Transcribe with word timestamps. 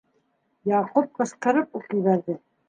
-Яҡуп 0.71 1.11
ҡысҡырып 1.19 1.79
уҡ 1.81 1.95
ебәрҙе. 1.99 2.39